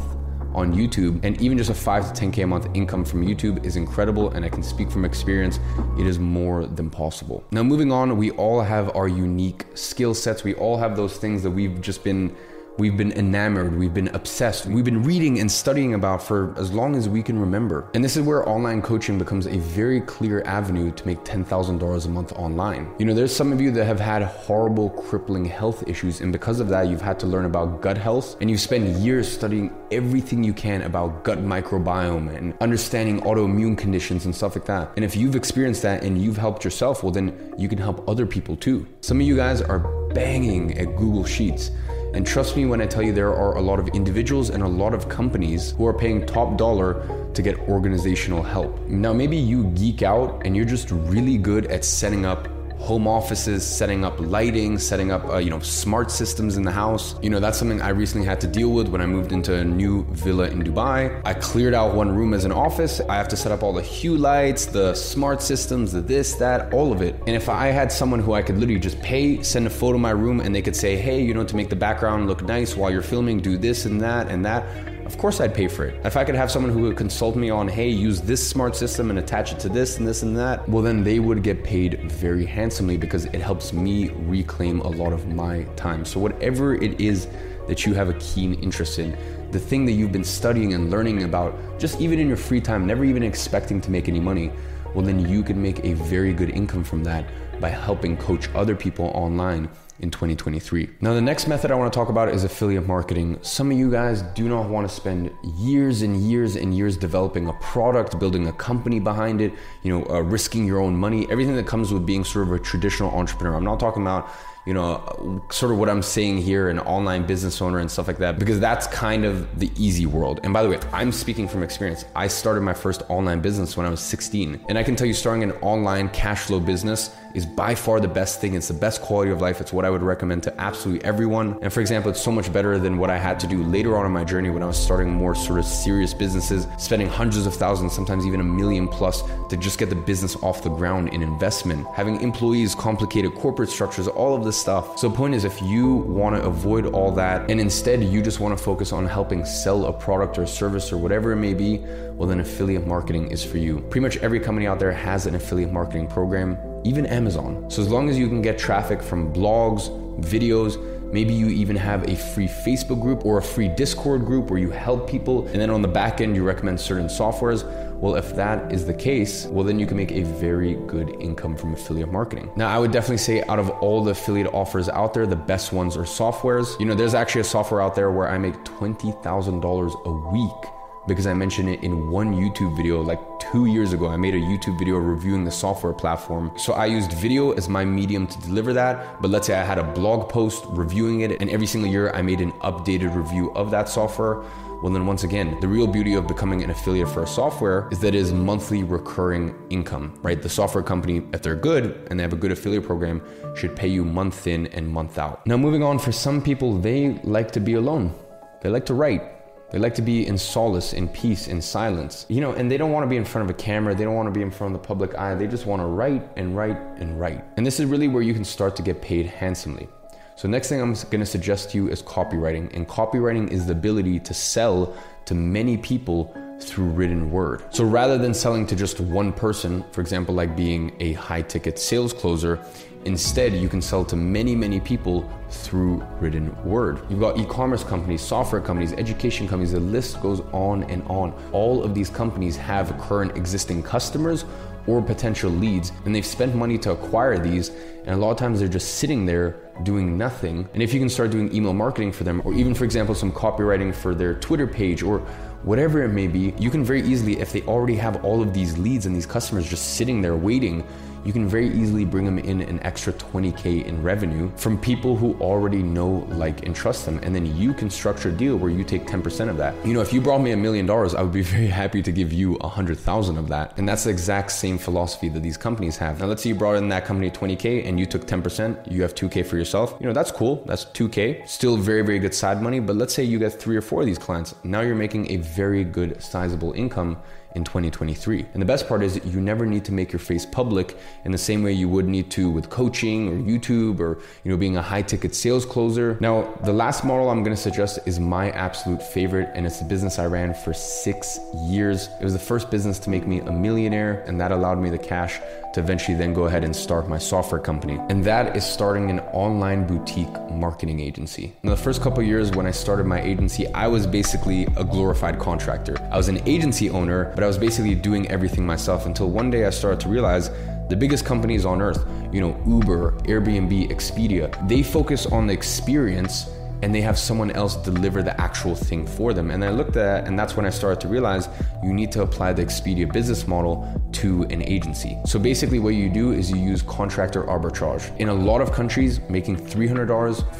on 0.56 0.74
YouTube. 0.74 1.20
And 1.24 1.40
even 1.42 1.58
just 1.58 1.70
a 1.70 1.74
5 1.74 2.14
to 2.14 2.26
10K 2.26 2.44
a 2.44 2.48
month 2.48 2.68
income 2.74 3.06
from 3.06 3.26
YouTube 3.26 3.66
is 3.66 3.76
incredible. 3.76 4.32
And 4.32 4.46
I 4.46 4.50
can 4.50 4.64
speak 4.64 4.92
from 4.92 5.06
experience, 5.06 5.60
it 5.98 6.08
is 6.08 6.20
more 6.20 6.66
than 6.66 6.90
possible. 6.90 7.44
Now, 7.52 7.64
moving 7.64 7.92
on, 7.92 8.18
we 8.18 8.32
all 8.32 8.62
have 8.62 8.96
our 8.96 9.08
unique 9.08 9.66
skill 9.74 10.14
sets. 10.14 10.44
We 10.44 10.54
all 10.56 10.78
have 10.78 10.96
those 10.96 11.18
things 11.18 11.44
that 11.44 11.52
we've 11.52 11.82
just 11.82 12.04
been 12.04 12.36
we've 12.78 12.98
been 12.98 13.12
enamored, 13.12 13.78
we've 13.78 13.94
been 13.94 14.08
obsessed, 14.10 14.66
we've 14.66 14.86
been 14.86 15.04
reading 15.04 15.40
and 15.40 15.52
studying 15.52 15.94
about 15.94 16.24
for 16.24 16.54
as 16.58 16.72
long 16.72 16.96
as 16.96 17.08
we 17.08 17.22
can 17.22 17.40
remember. 17.40 17.90
And 17.94 18.04
this 18.04 18.18
is 18.18 18.24
where 18.24 18.48
online 18.50 18.82
coaching 18.82 19.18
becomes 19.18 19.46
a 19.46 19.58
very 19.58 20.02
clear 20.02 20.42
avenue 20.46 20.92
to 20.92 21.06
make 21.06 21.20
$10,000 21.24 22.06
a 22.06 22.10
month 22.10 22.32
online. 22.34 22.92
You 22.98 23.06
know, 23.06 23.14
there's 23.14 23.36
some 23.36 23.52
of 23.52 23.62
you 23.62 23.72
that 23.72 23.86
have 23.86 24.00
had 24.00 24.24
horrible, 24.24 24.90
crippling 24.90 25.46
health 25.46 25.88
issues, 25.88 26.22
and 26.22 26.32
because 26.32 26.60
of 26.60 26.70
that, 26.70 26.88
you've 26.88 27.02
had 27.02 27.20
to 27.20 27.28
learn 27.28 27.46
about 27.46 27.82
gut 27.82 27.98
health, 27.98 28.38
and 28.42 28.50
you've 28.50 28.62
spent 28.62 28.88
years 28.98 29.32
studying 29.32 29.74
everything 29.92 30.44
you 30.44 30.54
can 30.54 30.82
about 30.82 31.24
gut 31.24 31.40
microbiome 31.40 32.36
and 32.36 32.56
understanding 32.60 33.22
autoimmune 33.22 33.78
conditions 33.78 34.26
and 34.26 34.36
stuff 34.36 34.56
like 34.56 34.66
that. 34.66 34.92
And 34.96 35.06
if 35.06 35.16
you've 35.16 35.36
experienced 35.36 35.84
that 35.84 36.04
and 36.04 36.20
you've 36.20 36.38
helped 36.38 36.64
yourself, 36.64 37.04
well, 37.04 37.12
then 37.12 37.54
you 37.58 37.70
can 37.70 37.78
help 37.78 38.08
other 38.10 38.26
people 38.26 38.56
too. 38.56 38.88
Some 39.02 39.22
of 39.22 39.28
you 39.28 39.36
guys 39.36 39.62
are 39.62 39.80
banging 40.14 40.78
at 40.78 40.96
Google 40.96 41.26
Sheets. 41.26 41.72
And 42.14 42.28
trust 42.28 42.56
me 42.56 42.66
when 42.68 42.80
I 42.80 42.86
tell 42.86 43.02
you, 43.02 43.12
there 43.12 43.34
are 43.34 43.58
a 43.58 43.62
lot 43.62 43.80
of 43.80 43.88
individuals 43.90 44.52
and 44.52 44.62
a 44.62 44.68
lot 44.68 44.94
of 44.94 45.10
companies 45.10 45.72
who 45.72 45.88
are 45.88 45.94
paying 45.94 46.26
top 46.28 46.58
dollar 46.58 47.28
to 47.34 47.42
get 47.42 47.58
organizational 47.68 48.44
help. 48.44 48.80
Now, 48.88 49.14
maybe 49.14 49.36
you 49.36 49.64
geek 49.72 50.04
out 50.04 50.46
and 50.46 50.56
you're 50.56 50.66
just 50.66 50.92
really 50.92 51.40
good 51.40 51.66
at 51.68 51.84
setting 51.84 52.24
up 52.24 52.48
home 52.84 53.08
offices, 53.08 53.66
setting 53.66 54.04
up 54.04 54.16
lighting, 54.20 54.78
setting 54.78 55.12
up 55.12 55.24
uh, 55.30 55.38
you 55.38 55.50
know 55.50 55.60
smart 55.60 56.12
systems 56.12 56.58
in 56.58 56.64
the 56.64 56.72
house. 56.72 57.16
You 57.22 57.30
know 57.30 57.40
that's 57.40 57.58
something 57.58 57.82
I 57.82 57.90
recently 57.90 58.28
had 58.28 58.42
to 58.42 58.48
deal 58.48 58.72
with 58.72 58.88
when 58.90 59.02
I 59.02 59.06
moved 59.06 59.32
into 59.32 59.56
a 59.56 59.64
new 59.64 60.06
villa 60.12 60.48
in 60.50 60.62
Dubai. 60.64 61.22
I 61.24 61.34
cleared 61.34 61.74
out 61.74 61.96
one 61.96 62.14
room 62.16 62.34
as 62.34 62.46
an 62.46 62.52
office. 62.52 63.02
I 63.10 63.16
have 63.16 63.30
to 63.30 63.38
set 63.38 63.52
up 63.52 63.64
all 63.64 63.74
the 63.74 63.82
hue 63.82 64.18
lights, 64.18 64.66
the 64.66 64.94
smart 64.94 65.42
systems, 65.42 65.94
the 65.94 66.02
this, 66.02 66.36
that, 66.36 66.74
all 66.74 66.92
of 66.92 67.02
it. 67.02 67.16
And 67.26 67.36
if 67.36 67.48
I 67.50 67.68
had 67.68 67.92
someone 67.92 68.20
who 68.20 68.34
I 68.34 68.42
could 68.42 68.58
literally 68.58 68.80
just 68.80 69.00
pay, 69.02 69.42
send 69.44 69.66
a 69.66 69.70
photo 69.70 69.96
of 69.96 70.02
my 70.02 70.12
room, 70.12 70.42
and 70.42 70.54
they 70.54 70.62
could 70.62 70.76
say, 70.76 70.96
hey, 70.98 71.22
you 71.22 71.34
know, 71.34 71.44
to 71.46 71.56
make 71.56 71.70
the 71.70 71.76
background 71.76 72.28
look 72.28 72.44
nice 72.44 72.76
while 72.76 72.92
you're 72.92 73.02
filming, 73.02 73.40
do 73.40 73.58
this 73.58 73.86
and 73.86 74.02
that 74.02 74.28
and 74.28 74.46
that 74.46 74.93
of 75.14 75.20
course 75.20 75.40
I'd 75.40 75.54
pay 75.54 75.68
for 75.68 75.86
it. 75.86 76.04
If 76.04 76.18
I 76.18 76.24
could 76.24 76.34
have 76.34 76.50
someone 76.50 76.72
who 76.72 76.82
would 76.82 76.98
consult 76.98 77.36
me 77.36 77.52
on, 77.52 77.68
hey, 77.68 77.88
use 77.88 78.20
this 78.20 78.46
smart 78.46 78.76
system 78.76 79.12
and 79.12 79.20
attach 79.20 79.52
it 79.52 79.60
to 79.60 79.70
this 79.70 80.00
and 80.00 80.08
this 80.08 80.24
and 80.24 80.36
that, 80.38 80.68
well, 80.68 80.82
then 80.82 81.04
they 81.04 81.20
would 81.20 81.44
get 81.44 81.64
paid 81.64 82.12
very 82.12 82.48
handsomely 82.48 82.98
because 82.98 83.26
it 83.26 83.40
helps 83.40 83.74
me 83.74 84.10
reclaim 84.10 84.80
a 84.80 84.88
lot 84.88 85.14
of 85.14 85.28
my 85.28 85.66
time. 85.76 86.04
So, 86.04 86.20
whatever 86.20 86.74
it 86.74 87.00
is 87.00 87.28
that 87.68 87.86
you 87.86 87.94
have 87.94 88.10
a 88.10 88.14
keen 88.14 88.56
interest 88.56 88.98
in, 88.98 89.16
the 89.52 89.60
thing 89.60 89.86
that 89.86 89.92
you've 89.92 90.12
been 90.12 90.24
studying 90.24 90.74
and 90.74 90.90
learning 90.90 91.24
about, 91.24 91.80
just 91.80 92.02
even 92.02 92.18
in 92.18 92.28
your 92.28 92.36
free 92.36 92.60
time, 92.60 92.88
never 92.88 93.06
even 93.06 93.22
expecting 93.22 93.80
to 93.82 93.92
make 93.92 94.10
any 94.10 94.20
money, 94.20 94.52
well, 94.96 95.06
then 95.06 95.20
you 95.30 95.44
can 95.44 95.62
make 95.62 95.86
a 95.86 95.94
very 95.94 96.34
good 96.34 96.50
income 96.50 96.84
from 96.84 97.04
that 97.04 97.24
by 97.62 97.70
helping 97.70 98.18
coach 98.18 98.50
other 98.56 98.76
people 98.76 99.12
online 99.14 99.70
in 100.04 100.12
2023. 100.12 100.90
Now, 101.00 101.14
the 101.14 101.22
next 101.22 101.48
method 101.48 101.72
I 101.72 101.76
want 101.76 101.92
to 101.92 101.98
talk 101.98 102.10
about 102.10 102.28
is 102.28 102.44
affiliate 102.44 102.86
marketing. 102.86 103.40
Some 103.42 103.72
of 103.72 103.78
you 103.78 103.90
guys 103.90 104.22
do 104.22 104.50
not 104.50 104.70
want 104.70 104.88
to 104.88 104.94
spend 104.94 105.32
years 105.58 106.02
and 106.02 106.18
years 106.18 106.58
and 106.58 106.76
years 106.76 106.98
developing 106.98 107.48
a 107.48 107.54
product, 107.54 108.20
building 108.20 108.48
a 108.48 108.52
company 108.52 109.00
behind 109.00 109.40
it, 109.40 109.54
you 109.82 109.98
know, 109.98 110.06
uh, 110.08 110.20
risking 110.20 110.68
your 110.68 110.82
own 110.82 110.96
money, 110.96 111.26
everything 111.32 111.56
that 111.56 111.66
comes 111.66 111.94
with 111.94 112.06
being 112.06 112.26
sort 112.26 112.46
of 112.48 112.54
a 112.54 112.60
traditional 112.60 113.12
entrepreneur. 113.12 113.56
I'm 113.56 113.64
not 113.64 113.80
talking 113.80 114.02
about 114.02 114.30
you 114.66 114.74
know, 114.74 115.42
sort 115.50 115.72
of 115.72 115.78
what 115.78 115.90
I'm 115.90 116.02
saying 116.02 116.38
here, 116.38 116.70
an 116.70 116.80
online 116.80 117.26
business 117.26 117.62
owner 117.62 117.80
and 117.80 117.92
stuff 117.92 118.08
like 118.08 118.20
that, 118.20 118.40
because 118.40 118.60
that's 118.60 118.88
kind 118.88 119.26
of 119.26 119.60
the 119.60 119.70
easy 119.76 120.06
world. 120.06 120.40
And 120.44 120.54
by 120.54 120.64
the 120.64 120.70
way, 120.70 120.80
I'm 120.94 121.12
speaking 121.12 121.48
from 121.48 121.64
experience. 121.64 122.06
I 122.16 122.28
started 122.28 122.62
my 122.62 122.74
first 122.74 123.04
online 123.10 123.42
business 123.42 123.76
when 123.76 123.86
I 123.86 123.90
was 123.90 124.00
16. 124.00 124.66
And 124.70 124.78
I 124.78 124.84
can 124.84 124.96
tell 124.96 125.08
you, 125.08 125.14
starting 125.14 125.44
an 125.44 125.52
online 125.62 126.10
cash 126.10 126.44
flow 126.44 126.62
business 126.62 127.14
is 127.34 127.46
by 127.46 127.74
far 127.76 128.00
the 128.00 128.08
best 128.08 128.40
thing. 128.40 128.54
It's 128.54 128.68
the 128.68 128.74
best 128.76 129.02
quality 129.02 129.32
of 129.32 129.42
life. 129.42 129.60
It's 129.60 129.74
what 129.74 129.86
I 129.86 129.90
would 129.90 130.04
recommend 130.04 130.44
to 130.44 130.62
absolutely 130.62 131.04
everyone. 131.04 131.58
And 131.62 131.74
for 131.74 131.82
example, 131.82 132.12
it's 132.12 132.22
so 132.22 132.32
much 132.32 132.54
better 132.54 132.78
than 132.78 133.00
what 133.00 133.10
I 133.10 133.18
had 133.18 133.40
to 133.42 133.48
do 133.48 133.64
later 133.64 133.98
on 133.98 134.06
in 134.06 134.12
my 134.12 134.24
journey 134.24 134.50
when 134.50 134.64
I 134.64 134.68
was 134.68 134.78
starting 134.78 135.10
more 135.10 135.36
sort 135.36 135.60
of 135.60 135.66
serious 135.66 136.14
businesses, 136.14 136.68
spending 136.78 137.08
hundreds 137.08 137.46
of 137.46 137.56
thousands, 137.56 137.94
sometimes 137.94 138.26
even 138.26 138.40
a 138.40 138.44
million 138.44 138.88
plus 138.88 139.24
to 139.50 139.58
just 139.58 139.80
get 139.80 139.90
the 139.90 139.96
business 139.96 140.36
off 140.38 140.64
the 140.64 140.70
ground 140.70 141.10
in 141.10 141.24
investment, 141.24 141.88
having 141.96 142.22
employees, 142.22 142.76
complicated 142.76 143.34
corporate 143.36 143.70
structures, 143.70 144.08
all 144.08 144.36
of 144.36 144.44
this 144.44 144.53
stuff. 144.54 144.98
So, 145.00 145.10
the 145.10 145.16
point 145.16 145.36
is, 145.36 145.46
if 145.46 145.62
you 145.62 145.96
want 145.96 146.36
to 146.36 146.44
avoid 146.44 146.88
all 146.88 147.12
that 147.14 147.50
and 147.50 147.60
instead 147.60 148.04
you 148.04 148.22
just 148.22 148.40
want 148.40 148.58
to 148.58 148.64
focus 148.64 148.92
on 148.92 149.06
helping 149.06 149.46
sell 149.46 149.86
a 149.86 149.94
product 149.94 150.38
or 150.38 150.46
service 150.46 150.92
or 150.92 150.98
whatever 150.98 151.32
it 151.32 151.38
may 151.38 151.54
be, 151.54 151.80
well, 152.14 152.28
then 152.28 152.40
affiliate 152.40 152.86
marketing 152.86 153.32
is 153.32 153.44
for 153.44 153.58
you. 153.58 153.80
Pretty 153.82 154.02
much 154.02 154.18
every 154.18 154.40
company 154.40 154.68
out 154.68 154.80
there 154.80 154.92
has 154.92 155.26
an 155.26 155.36
affiliate 155.36 155.72
marketing 155.72 156.08
program 156.08 156.58
even 156.84 157.06
Amazon. 157.06 157.70
So 157.70 157.82
as 157.82 157.90
long 157.90 158.10
as 158.10 158.18
you 158.18 158.28
can 158.28 158.42
get 158.42 158.58
traffic 158.58 159.02
from 159.02 159.34
blogs, 159.34 159.90
videos, 160.20 160.78
maybe 161.12 161.34
you 161.34 161.48
even 161.48 161.76
have 161.76 162.10
a 162.10 162.16
free 162.16 162.48
Facebook 162.48 163.02
group 163.02 163.26
or 163.26 163.38
a 163.38 163.42
free 163.42 163.70
Discord 163.70 164.26
group 164.26 164.50
where 164.50 164.60
you 164.60 164.72
help 164.72 165.10
people, 165.10 165.48
and 165.48 165.56
then 165.56 165.70
on 165.70 165.82
the 165.82 165.88
back 165.88 166.22
end 166.22 166.36
you 166.36 166.44
recommend 166.44 166.80
certain 166.80 167.08
softwares. 167.08 167.64
Well, 168.04 168.16
if 168.16 168.36
that 168.36 168.74
is 168.74 168.86
the 168.86 168.94
case, 168.94 169.46
well, 169.46 169.64
then 169.64 169.80
you 169.80 169.88
can 169.88 169.96
make 169.96 170.12
a 170.12 170.24
very 170.24 170.74
good 170.74 171.12
income 171.22 171.56
from 171.56 171.72
affiliate 171.72 172.12
marketing. 172.12 172.52
Now, 172.58 172.68
I 172.68 172.78
would 172.78 172.92
definitely 172.92 173.20
say 173.20 173.44
out 173.44 173.60
of 173.60 173.70
all 173.70 174.04
the 174.04 174.12
affiliate 174.12 174.54
offers 174.54 174.90
out 174.90 175.14
there, 175.14 175.26
the 175.26 175.38
best 175.38 175.72
ones 175.72 175.96
are 175.96 176.04
softwares. 176.04 176.78
You 176.82 176.86
know, 176.86 176.96
there's 176.96 177.14
actually 177.14 177.40
a 177.40 177.46
software 177.46 177.82
out 177.82 177.96
there 177.96 178.12
where 178.12 178.28
I 178.28 178.38
make 178.38 178.56
$20,000 178.66 180.06
a 180.06 180.12
week 180.34 180.72
because 181.08 181.28
I 181.28 181.34
mentioned 181.34 181.70
it 181.70 181.82
in 181.82 182.10
one 182.10 182.34
YouTube 182.36 182.76
video 182.76 183.02
like 183.02 183.22
two 183.40 183.68
years 183.68 183.94
ago. 183.94 184.10
I 184.10 184.18
made 184.18 184.36
a 184.36 184.40
YouTube 184.40 184.78
video 184.78 184.98
reviewing 184.98 185.46
the 185.46 185.52
software 185.52 185.94
platform. 185.94 186.52
So 186.58 186.74
I 186.74 186.88
used 186.88 187.14
video 187.14 187.52
as 187.52 187.70
my 187.70 187.86
medium 187.86 188.28
to 188.28 188.40
deliver 188.42 188.74
that. 188.74 189.22
But 189.22 189.32
let's 189.32 189.48
say 189.48 189.56
I 189.56 189.64
had 189.64 189.78
a 189.78 189.84
blog 189.84 190.28
post 190.28 190.66
reviewing 190.68 191.22
it, 191.22 191.42
and 191.42 191.50
every 191.50 191.68
single 191.68 191.90
year 191.90 192.12
I 192.12 192.22
made 192.22 192.42
an 192.42 192.52
updated 192.64 193.16
review 193.16 193.54
of 193.54 193.72
that 193.72 193.88
software. 193.88 194.44
Well, 194.84 194.92
then 194.92 195.06
once 195.06 195.24
again, 195.24 195.58
the 195.62 195.68
real 195.70 195.88
beauty 195.88 196.16
of 196.16 196.28
becoming 196.28 196.62
an 196.62 196.70
affiliate 196.70 197.08
for 197.08 197.24
a 197.24 197.26
software 197.28 197.88
is 197.90 198.00
that 198.00 198.10
it 198.10 198.16
is 198.16 198.34
monthly 198.34 198.84
recurring 198.84 199.56
income, 199.70 200.20
right? 200.22 200.42
The 200.42 200.50
software 200.50 200.84
company, 200.84 201.24
if 201.32 201.42
they're 201.42 201.56
good 201.56 202.06
and 202.10 202.20
they 202.20 202.22
have 202.22 202.34
a 202.34 202.36
good 202.36 202.52
affiliate 202.52 202.84
program, 202.84 203.22
should 203.56 203.78
pay 203.78 203.88
you 203.88 204.04
month 204.04 204.46
in 204.46 204.68
and 204.68 204.86
month 204.86 205.18
out. 205.18 205.48
Now, 205.48 205.56
moving 205.56 205.84
on, 205.84 206.00
for 206.00 206.12
some 206.12 206.42
people, 206.42 206.78
they 206.78 207.14
like 207.24 207.50
to 207.52 207.62
be 207.62 207.76
alone. 207.76 208.14
They 208.62 208.68
like 208.68 208.86
to 208.88 208.94
write. 208.94 209.24
They 209.72 209.80
like 209.80 209.96
to 209.96 210.02
be 210.02 210.28
in 210.28 210.38
solace, 210.38 210.92
in 210.92 211.08
peace, 211.08 211.48
in 211.48 211.62
silence. 211.62 212.26
You 212.28 212.42
know, 212.42 212.52
and 212.52 212.70
they 212.70 212.76
don't 212.76 212.92
want 212.92 213.06
to 213.06 213.10
be 213.10 213.16
in 213.16 213.24
front 213.24 213.50
of 213.50 213.56
a 213.56 213.58
camera. 213.58 213.96
They 213.96 214.04
don't 214.04 214.16
want 214.16 214.28
to 214.28 214.38
be 214.38 214.42
in 214.42 214.52
front 214.52 214.76
of 214.76 214.82
the 214.82 214.86
public 214.86 215.18
eye. 215.18 215.34
They 215.34 215.48
just 215.48 215.66
want 215.66 215.82
to 215.82 215.86
write 215.86 216.28
and 216.36 216.58
write 216.58 216.78
and 216.98 217.18
write. 217.18 217.42
And 217.56 217.66
this 217.66 217.80
is 217.80 217.86
really 217.86 218.10
where 218.10 218.22
you 218.22 218.34
can 218.34 218.44
start 218.44 218.76
to 218.76 218.82
get 218.82 219.02
paid 219.02 219.28
handsomely. 219.28 219.88
So, 220.36 220.48
next 220.48 220.70
thing 220.70 220.82
I'm 220.82 220.94
going 220.94 221.20
to 221.20 221.26
suggest 221.26 221.72
to 221.72 221.78
you 221.78 221.90
is 221.90 222.02
copywriting. 222.02 222.76
And 222.76 222.88
copywriting 222.88 223.52
is 223.52 223.68
the 223.68 223.74
ability 223.74 224.20
to 224.22 224.34
sell 224.34 224.96
to 225.26 225.36
many 225.36 225.78
people 225.78 226.34
through 226.60 226.86
written 226.86 227.32
word. 227.32 227.64
So 227.72 227.84
rather 227.84 228.18
than 228.18 228.34
selling 228.34 228.66
to 228.68 228.76
just 228.76 229.00
one 229.00 229.34
person, 229.34 229.84
for 229.92 230.02
example, 230.02 230.34
like 230.34 230.56
being 230.56 230.96
a 231.00 231.14
high 231.14 231.42
ticket 231.42 231.78
sales 231.78 232.14
closer, 232.14 232.64
Instead, 233.06 233.54
you 233.54 233.68
can 233.68 233.82
sell 233.82 234.06
to 234.06 234.16
many, 234.16 234.56
many 234.56 234.80
people 234.80 235.30
through 235.50 236.02
written 236.20 236.56
word. 236.64 237.02
You've 237.10 237.20
got 237.20 237.38
e 237.38 237.46
commerce 237.46 237.84
companies, 237.84 238.22
software 238.22 238.62
companies, 238.62 238.94
education 238.94 239.48
companies, 239.48 239.74
the 239.74 239.80
list 239.80 240.22
goes 240.22 240.42
on 240.54 240.84
and 240.84 241.04
on. 241.04 241.34
All 241.52 241.84
of 241.84 241.94
these 241.94 242.10
companies 242.10 242.56
have 242.56 242.98
current 243.00 243.36
existing 243.36 243.84
customers 243.84 244.46
or 244.88 245.02
potential 245.02 245.50
leads, 245.50 245.92
and 246.06 246.14
they've 246.14 246.26
spent 246.26 246.56
money 246.56 246.78
to 246.78 246.92
acquire 246.92 247.38
these, 247.38 247.70
and 248.06 248.10
a 248.10 248.18
lot 248.18 248.32
of 248.32 248.38
times 248.38 248.60
they're 248.60 248.68
just 248.68 248.96
sitting 248.96 249.26
there 249.26 249.56
doing 249.84 250.18
nothing. 250.18 250.68
And 250.74 250.84
if 250.84 250.94
you 250.94 251.00
can 251.00 251.10
start 251.10 251.32
doing 251.32 251.54
email 251.54 251.74
marketing 251.74 252.12
for 252.12 252.24
them, 252.26 252.42
or 252.44 252.54
even, 252.54 252.74
for 252.74 252.84
example, 252.84 253.16
some 253.16 253.32
copywriting 253.32 253.94
for 253.94 254.14
their 254.14 254.34
Twitter 254.36 254.68
page, 254.68 255.02
or 255.02 255.20
whatever 255.64 256.04
it 256.04 256.10
may 256.10 256.28
be, 256.28 256.54
you 256.58 256.70
can 256.70 256.84
very 256.84 257.02
easily, 257.02 257.40
if 257.40 257.54
they 257.54 257.62
already 257.62 257.96
have 257.96 258.24
all 258.26 258.42
of 258.42 258.54
these 258.54 258.78
leads 258.78 259.06
and 259.06 259.16
these 259.16 259.26
customers 259.26 259.70
just 259.70 259.96
sitting 259.96 260.22
there 260.22 260.36
waiting, 260.36 260.86
you 261.24 261.34
can 261.34 261.48
very 261.48 261.68
easily 261.68 262.06
bring 262.06 262.26
them 262.26 262.38
in 262.38 262.62
an 262.62 262.82
extra 262.84 263.14
20K 263.14 263.86
in 263.86 264.02
revenue 264.04 264.52
from 264.56 264.78
people 264.78 265.16
who 265.16 265.36
already 265.40 265.82
know, 265.82 266.28
like, 266.30 266.66
and 266.66 266.76
trust 266.76 267.06
them. 267.06 267.20
And 267.24 267.34
then 267.34 267.58
you 267.58 267.74
can 267.74 267.90
structure 267.90 268.30
a 268.30 268.32
deal 268.32 268.58
where 268.58 268.72
you 268.72 268.84
take 268.84 269.06
10% 269.06 269.50
of 269.50 269.58
that. 269.58 269.74
You 269.86 269.94
know, 269.94 270.02
if 270.02 270.12
you 270.12 270.22
brought 270.22 270.42
me 270.42 270.52
a 270.52 270.58
million 270.58 270.86
dollars, 270.86 271.16
I 271.16 271.22
would 271.22 271.32
be 271.32 271.42
very 271.58 271.68
happy 271.68 272.02
to 272.02 272.12
give 272.12 272.34
you 272.34 272.56
a 272.58 272.68
hundred 272.68 273.00
thousand 273.00 273.38
of 273.38 273.48
that. 273.50 273.78
And 273.78 273.88
that's 273.88 274.04
the 274.04 274.10
exact 274.10 274.52
same 274.52 274.78
philosophy 274.78 275.30
that 275.30 275.42
these 275.42 275.58
companies 275.58 275.98
have. 275.98 276.20
Now, 276.20 276.26
let's 276.26 276.44
say 276.44 276.50
you 276.50 276.56
brought 276.56 276.76
in 276.76 276.90
that 276.90 277.06
company 277.06 277.30
20K 277.32 277.88
and 277.88 278.00
you 278.00 278.06
took 278.06 278.26
10%, 278.26 278.92
you 278.92 279.02
have 279.02 279.16
2K 279.16 279.46
for 279.46 279.58
yourself. 279.58 279.96
You 280.00 280.08
know, 280.08 280.14
that's 280.14 280.32
cool. 280.32 280.64
That's 280.66 280.86
2K. 280.86 281.48
Still 281.48 281.78
very, 281.78 282.02
very 282.02 282.20
good 282.20 282.34
side 282.34 282.62
money. 282.62 282.80
But 282.80 282.96
let's 282.96 283.14
say 283.14 283.24
you 283.24 283.40
get 283.40 283.54
three 283.54 283.78
or 283.78 283.82
four 283.82 284.02
of 284.02 284.06
these 284.06 284.18
clients. 284.18 284.56
Now 284.64 284.82
you're 284.82 284.96
making 284.96 285.32
a 285.32 285.38
very 285.38 285.84
good, 285.84 286.22
sizable 286.22 286.74
income 286.74 287.18
in 287.56 287.64
2023. 287.64 288.46
And 288.54 288.62
the 288.62 288.66
best 288.66 288.88
part 288.88 289.04
is 289.04 289.20
you 289.26 289.42
never 289.42 289.66
need 289.66 289.86
to 289.86 289.92
make 289.92 290.12
your 290.12 290.20
face 290.20 290.46
public 290.46 290.98
in 291.26 291.32
the 291.32 291.38
same 291.38 291.64
way 291.64 291.72
you 291.72 291.90
would 291.90 292.08
need 292.08 292.30
to 292.32 292.50
with 292.50 292.70
coaching 292.70 293.28
or 293.28 293.36
YouTube 293.36 294.00
or 294.00 294.20
you 294.44 294.52
know 294.52 294.58
being 294.58 294.78
a 294.78 294.82
high 294.82 295.02
ticket 295.02 295.36
sales 295.36 295.66
closer. 295.66 296.18
Now, 296.20 296.54
the 296.64 296.74
last 296.74 297.04
model 297.04 297.30
I'm 297.30 297.44
going 297.44 297.56
to 297.56 297.62
suggest 297.62 298.00
is 298.06 298.20
my 298.20 298.52
absolute 298.52 299.02
favorite 299.02 299.50
and 299.54 299.66
it's 299.66 299.80
the 299.80 299.86
business 299.86 300.20
I 300.20 300.26
ran 300.26 300.54
for 300.54 300.74
6 300.74 301.40
years. 301.68 302.10
It 302.20 302.24
was 302.24 302.34
the 302.34 302.40
first 302.40 302.72
business 302.72 303.00
to 303.00 303.10
make 303.10 303.28
me 303.28 303.40
a 303.40 303.52
millionaire 303.52 304.24
and 304.28 304.40
that 304.40 304.52
allowed 304.52 304.80
me 304.80 304.90
the 304.90 304.98
cash 304.98 305.40
to 305.74 305.80
eventually 305.80 306.16
then 306.16 306.34
go 306.34 306.46
ahead 306.46 306.64
and 306.64 306.76
start 306.76 307.10
my 307.10 307.18
software 307.18 307.60
company. 307.60 308.00
And 308.10 308.24
that 308.26 308.56
is 308.56 308.64
starting 308.64 309.10
an 309.10 309.20
online 309.32 309.88
boutique 309.88 310.34
marketing 310.52 311.00
agency. 311.00 311.54
In 311.64 311.70
the 311.70 311.78
first 311.78 312.02
couple 312.02 312.22
years 312.22 312.52
when 312.52 312.68
I 312.68 312.72
started 312.72 313.06
my 313.06 313.22
agency, 313.22 313.68
I 313.74 313.88
was 313.88 314.06
basically 314.06 314.68
a 314.78 314.84
glorified 314.84 315.40
contractor. 315.40 315.98
I 316.12 316.18
was 316.18 316.30
an 316.30 316.48
agency 316.48 316.90
owner, 316.90 317.32
but 317.34 317.43
I 317.44 317.48
was 317.48 317.58
basically 317.58 317.96
doing 317.96 318.30
everything 318.30 318.66
myself 318.66 319.06
until 319.06 319.30
one 319.30 319.52
day 319.52 319.66
I 319.66 319.70
started 319.70 320.00
to 320.02 320.10
realize 320.10 320.50
the 320.90 320.96
biggest 320.96 321.26
companies 321.26 321.66
on 321.66 321.82
earth, 321.82 322.06
you 322.32 322.42
know, 322.42 322.62
Uber, 322.66 323.12
Airbnb, 323.24 323.90
Expedia, 323.90 324.68
they 324.68 324.84
focus 324.84 325.26
on 325.26 325.48
the 325.48 325.54
experience 325.54 326.50
and 326.84 326.94
they 326.94 327.00
have 327.00 327.18
someone 327.18 327.50
else 327.52 327.78
deliver 327.78 328.22
the 328.22 328.40
actual 328.42 328.76
thing 328.76 329.08
for 329.08 329.34
them. 329.34 329.52
And 329.52 329.64
I 329.64 329.70
looked 329.70 329.96
at 329.96 330.28
and 330.28 330.38
that's 330.38 330.58
when 330.58 330.66
I 330.66 330.70
started 330.70 331.00
to 331.02 331.08
realize 331.08 331.48
you 331.82 331.94
need 331.94 332.12
to 332.12 332.24
apply 332.24 332.52
the 332.52 332.64
Expedia 332.64 333.12
business 333.12 333.48
model 333.48 333.88
to 334.14 334.44
an 334.44 334.62
agency. 334.64 335.18
So 335.26 335.40
basically, 335.40 335.80
what 335.80 335.96
you 335.96 336.10
do 336.10 336.34
is 336.34 336.52
you 336.52 336.58
use 336.58 336.82
contractor 336.82 337.44
arbitrage. 337.44 338.16
In 338.18 338.28
a 338.28 338.34
lot 338.34 338.60
of 338.60 338.74
countries, 338.74 339.22
making 339.30 339.56
$300, 339.58 340.08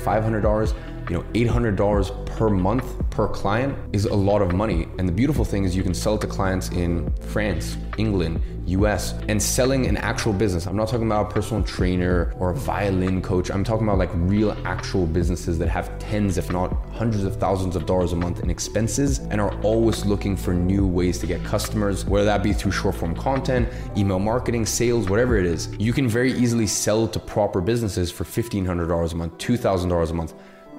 $500, 0.04 0.76
you 1.14 1.20
know, 1.20 1.26
$800 1.34 2.26
per 2.26 2.50
month 2.50 3.10
per 3.12 3.28
client 3.28 3.78
is 3.94 4.06
a 4.06 4.16
lot 4.16 4.42
of 4.42 4.54
money. 4.54 4.88
And 4.98 5.08
the 5.08 5.12
beautiful 5.12 5.46
thing 5.46 5.64
is 5.64 5.76
you 5.76 5.84
can 5.84 5.94
sell 5.94 6.18
to 6.18 6.26
clients 6.26 6.70
in 6.70 7.14
France, 7.18 7.78
England, 8.00 8.42
US, 8.66 9.14
and 9.28 9.40
selling 9.40 9.86
an 9.86 9.98
actual 9.98 10.34
business. 10.34 10.66
I'm 10.66 10.76
not 10.76 10.88
talking 10.88 11.06
about 11.06 11.30
a 11.30 11.34
personal 11.34 11.62
trainer 11.64 12.34
or 12.40 12.50
a 12.50 12.56
violin 12.56 13.22
coach. 13.22 13.52
I'm 13.52 13.64
talking 13.64 13.86
about 13.86 14.00
like 14.00 14.10
real 14.14 14.58
actual 14.66 15.06
businesses 15.06 15.60
that 15.60 15.68
have 15.68 16.00
tens, 16.00 16.40
if 16.40 16.52
not 16.52 16.74
hundreds 16.94 17.26
of 17.26 17.36
thousands 17.36 17.76
of 17.76 17.86
dollars 17.86 18.14
a 18.14 18.16
month 18.16 18.40
in 18.40 18.50
expenses 18.50 19.20
and 19.20 19.40
are 19.40 19.54
always 19.62 20.06
looking 20.06 20.36
for 20.36 20.54
new 20.54 20.88
ways 20.88 21.20
to 21.20 21.28
get 21.28 21.44
customers, 21.44 22.06
whether 22.06 22.26
that 22.26 22.42
be 22.42 22.54
through 22.54 22.72
short 22.72 22.96
form 22.96 23.16
content, 23.16 23.70
email 23.96 24.18
marketing, 24.18 24.66
sales, 24.66 25.10
whatever 25.10 25.38
it 25.38 25.46
is. 25.46 25.70
You 25.78 25.94
can 25.94 26.08
very 26.08 26.34
easily 26.34 26.66
sell 26.66 27.08
to 27.10 27.20
proper 27.20 27.62
businesses 27.62 28.12
for 28.12 28.24
$1,500 28.24 29.12
a 29.12 29.16
month, 29.16 29.38
$2,000 29.38 30.10
a 30.10 30.14
month 30.14 30.34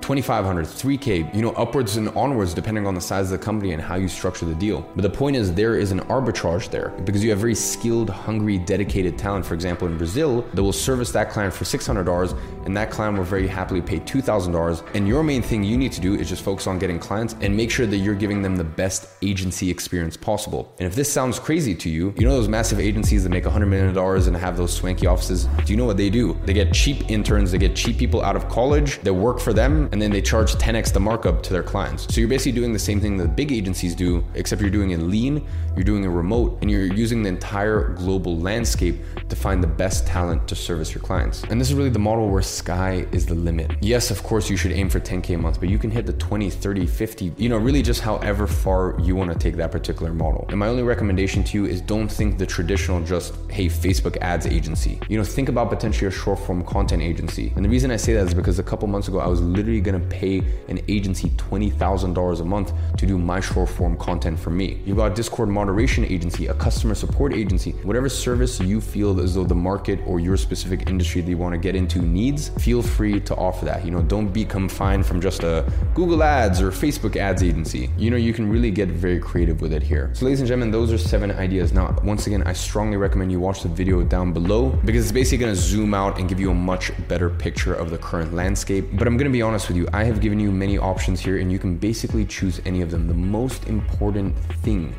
2500 0.04 0.66
3k 0.66 1.34
you 1.34 1.40
know 1.40 1.52
upwards 1.52 1.96
and 1.96 2.10
onwards 2.10 2.52
depending 2.52 2.86
on 2.86 2.94
the 2.94 3.00
size 3.00 3.32
of 3.32 3.38
the 3.40 3.42
company 3.42 3.72
and 3.72 3.80
how 3.80 3.94
you 3.94 4.06
structure 4.06 4.44
the 4.44 4.54
deal. 4.54 4.86
But 4.94 5.00
the 5.00 5.08
point 5.08 5.34
is 5.34 5.54
there 5.54 5.76
is 5.76 5.92
an 5.92 6.00
arbitrage 6.00 6.68
there 6.68 6.90
because 7.06 7.24
you 7.24 7.30
have 7.30 7.38
very 7.38 7.54
skilled 7.54 8.10
hungry 8.10 8.58
dedicated 8.58 9.16
talent. 9.16 9.46
For 9.46 9.54
example 9.54 9.88
in 9.88 9.96
brazil 9.96 10.42
that 10.52 10.62
will 10.62 10.74
service 10.74 11.10
that 11.12 11.30
client 11.30 11.54
for 11.54 11.64
$600 11.64 12.38
and 12.66 12.76
that 12.76 12.90
client 12.90 13.16
will 13.16 13.24
very 13.24 13.46
happily 13.46 13.80
pay 13.80 13.98
$2000 13.98 14.94
and 14.94 15.08
your 15.08 15.22
main 15.22 15.40
thing 15.40 15.64
you 15.64 15.78
need 15.78 15.92
to 15.92 16.02
do 16.02 16.14
is 16.16 16.28
just 16.28 16.42
focus 16.42 16.66
on 16.66 16.78
getting 16.78 16.98
clients 16.98 17.34
and 17.40 17.56
make 17.56 17.70
sure 17.70 17.86
that 17.86 17.96
you're 17.96 18.14
giving 18.14 18.42
them 18.42 18.56
the 18.56 18.64
best 18.64 19.08
agency 19.22 19.70
experience 19.70 20.18
possible. 20.18 20.70
And 20.78 20.86
if 20.86 20.94
this 20.94 21.10
sounds 21.10 21.38
crazy 21.38 21.74
to 21.76 21.88
you 21.88 22.12
you 22.18 22.26
know 22.26 22.34
those 22.34 22.48
massive 22.48 22.78
agencies 22.78 23.22
that 23.22 23.30
make 23.30 23.44
$100 23.44 23.66
million 23.66 23.96
and 23.96 24.36
have 24.36 24.58
those 24.58 24.74
swanky 24.74 25.06
offices? 25.06 25.46
Do 25.64 25.72
you 25.72 25.78
know 25.78 25.86
what 25.86 25.96
they 25.96 26.10
do? 26.10 26.38
They 26.44 26.52
get 26.52 26.74
cheap 26.74 27.10
interns 27.10 27.52
they 27.52 27.58
get 27.58 27.74
cheap 27.74 27.96
people 27.96 28.20
out 28.20 28.36
of 28.36 28.50
college 28.50 28.98
that 29.00 29.14
work 29.14 29.40
for 29.40 29.54
them 29.54 29.88
and 29.94 30.02
then 30.02 30.10
they 30.10 30.20
charge 30.20 30.56
10x 30.56 30.92
the 30.92 30.98
markup 30.98 31.40
to 31.40 31.52
their 31.52 31.62
clients. 31.62 32.12
So 32.12 32.20
you're 32.20 32.28
basically 32.28 32.50
doing 32.50 32.72
the 32.72 32.80
same 32.80 33.00
thing 33.00 33.16
that 33.18 33.36
big 33.36 33.52
agencies 33.52 33.94
do, 33.94 34.24
except 34.34 34.60
you're 34.60 34.68
doing 34.68 34.90
it 34.90 34.98
lean, 34.98 35.46
you're 35.76 35.84
doing 35.84 36.02
it 36.02 36.08
remote, 36.08 36.58
and 36.60 36.68
you're 36.68 36.92
using 36.92 37.22
the 37.22 37.28
entire 37.28 37.90
global 37.90 38.36
landscape 38.36 38.96
to 39.28 39.36
find 39.36 39.62
the 39.62 39.68
best 39.68 40.04
talent 40.04 40.48
to 40.48 40.56
service 40.56 40.92
your 40.92 41.00
clients. 41.00 41.44
And 41.44 41.60
this 41.60 41.68
is 41.68 41.74
really 41.74 41.90
the 41.90 42.00
model 42.00 42.28
where 42.28 42.42
sky 42.42 43.06
is 43.12 43.24
the 43.24 43.36
limit. 43.36 43.70
Yes, 43.80 44.10
of 44.10 44.24
course, 44.24 44.50
you 44.50 44.56
should 44.56 44.72
aim 44.72 44.90
for 44.90 44.98
10K 44.98 45.36
a 45.36 45.38
month, 45.38 45.60
but 45.60 45.68
you 45.68 45.78
can 45.78 45.92
hit 45.92 46.06
the 46.06 46.12
20, 46.14 46.50
30, 46.50 46.86
50, 46.86 47.32
you 47.36 47.48
know, 47.48 47.56
really 47.56 47.80
just 47.80 48.00
however 48.00 48.48
far 48.48 48.98
you 49.00 49.14
want 49.14 49.32
to 49.32 49.38
take 49.38 49.54
that 49.54 49.70
particular 49.70 50.12
model. 50.12 50.44
And 50.48 50.58
my 50.58 50.66
only 50.66 50.82
recommendation 50.82 51.44
to 51.44 51.58
you 51.58 51.66
is 51.66 51.80
don't 51.80 52.08
think 52.10 52.36
the 52.38 52.46
traditional 52.46 53.00
just, 53.04 53.32
hey, 53.48 53.66
Facebook 53.66 54.16
ads 54.16 54.44
agency. 54.44 54.98
You 55.08 55.18
know, 55.18 55.24
think 55.24 55.48
about 55.48 55.70
potentially 55.70 56.08
a 56.08 56.10
short 56.10 56.40
form 56.40 56.64
content 56.64 57.00
agency. 57.00 57.52
And 57.54 57.64
the 57.64 57.68
reason 57.68 57.92
I 57.92 57.96
say 57.96 58.12
that 58.14 58.26
is 58.26 58.34
because 58.34 58.58
a 58.58 58.64
couple 58.64 58.88
months 58.88 59.06
ago, 59.06 59.20
I 59.20 59.28
was 59.28 59.40
literally 59.40 59.73
going 59.80 60.00
to 60.00 60.06
pay 60.08 60.38
an 60.68 60.80
agency 60.88 61.30
$20,000 61.30 62.40
a 62.40 62.44
month 62.44 62.72
to 62.98 63.06
do 63.06 63.18
my 63.18 63.40
short 63.40 63.68
form 63.68 63.96
content 63.96 64.38
for 64.38 64.50
me. 64.50 64.80
You've 64.84 64.96
got 64.96 65.12
a 65.12 65.14
Discord 65.14 65.48
moderation 65.48 66.04
agency, 66.04 66.46
a 66.46 66.54
customer 66.54 66.94
support 66.94 67.32
agency, 67.32 67.72
whatever 67.82 68.08
service 68.08 68.60
you 68.60 68.80
feel 68.80 69.20
as 69.20 69.34
though 69.34 69.44
the 69.44 69.54
market 69.54 70.00
or 70.06 70.20
your 70.20 70.36
specific 70.36 70.88
industry 70.88 71.20
that 71.20 71.30
you 71.30 71.38
want 71.38 71.52
to 71.52 71.58
get 71.58 71.74
into 71.74 72.00
needs, 72.00 72.50
feel 72.62 72.82
free 72.82 73.20
to 73.20 73.34
offer 73.36 73.64
that. 73.64 73.84
You 73.84 73.90
know, 73.90 74.02
don't 74.02 74.32
be 74.32 74.44
confined 74.44 75.06
from 75.06 75.20
just 75.20 75.42
a 75.42 75.70
Google 75.94 76.22
Ads 76.22 76.60
or 76.60 76.70
Facebook 76.70 77.16
ads 77.16 77.42
agency. 77.42 77.90
You 77.96 78.10
know, 78.10 78.16
you 78.16 78.32
can 78.32 78.48
really 78.48 78.70
get 78.70 78.88
very 78.88 79.18
creative 79.18 79.60
with 79.60 79.72
it 79.72 79.82
here. 79.82 80.10
So, 80.14 80.24
ladies 80.24 80.40
and 80.40 80.48
gentlemen, 80.48 80.70
those 80.70 80.92
are 80.92 80.98
seven 80.98 81.30
ideas. 81.32 81.72
Now, 81.72 81.96
once 82.02 82.26
again, 82.26 82.42
I 82.42 82.52
strongly 82.52 82.96
recommend 82.96 83.32
you 83.32 83.40
watch 83.40 83.62
the 83.62 83.68
video 83.68 84.02
down 84.02 84.32
below 84.32 84.70
because 84.84 85.04
it's 85.04 85.12
basically 85.12 85.38
going 85.38 85.54
to 85.54 85.60
zoom 85.60 85.94
out 85.94 86.18
and 86.18 86.28
give 86.28 86.40
you 86.40 86.50
a 86.50 86.54
much 86.54 86.92
better 87.08 87.30
picture 87.30 87.74
of 87.74 87.90
the 87.90 87.98
current 87.98 88.34
landscape. 88.34 88.86
But 88.92 89.06
I'm 89.06 89.16
going 89.16 89.30
to 89.30 89.32
be 89.32 89.42
honest 89.64 89.70
with 89.70 89.78
you, 89.78 89.98
I 89.98 90.04
have 90.04 90.20
given 90.20 90.38
you 90.38 90.52
many 90.52 90.76
options 90.76 91.20
here 91.20 91.38
and 91.38 91.50
you 91.50 91.58
can 91.58 91.78
basically 91.78 92.26
choose 92.26 92.60
any 92.66 92.82
of 92.82 92.90
them. 92.90 93.08
The 93.08 93.14
most 93.14 93.66
important 93.66 94.36
thing 94.62 94.94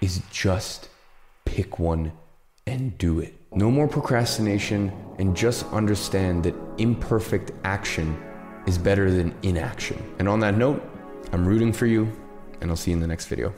is 0.00 0.22
just 0.32 0.88
pick 1.44 1.78
one 1.78 2.10
and 2.66 2.98
do 2.98 3.20
it. 3.20 3.34
No 3.52 3.70
more 3.70 3.86
procrastination 3.86 4.90
and 5.20 5.36
just 5.36 5.64
understand 5.66 6.42
that 6.44 6.54
imperfect 6.78 7.52
action 7.62 8.20
is 8.66 8.76
better 8.76 9.08
than 9.08 9.32
inaction. 9.44 10.02
And 10.18 10.28
on 10.28 10.40
that 10.40 10.56
note, 10.56 10.82
I'm 11.32 11.46
rooting 11.46 11.72
for 11.72 11.86
you 11.86 12.10
and 12.60 12.70
I'll 12.70 12.76
see 12.76 12.90
you 12.90 12.96
in 12.96 13.00
the 13.00 13.06
next 13.06 13.26
video. 13.26 13.54